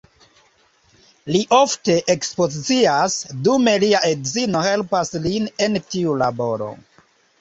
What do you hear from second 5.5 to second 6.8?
en tiu laboro.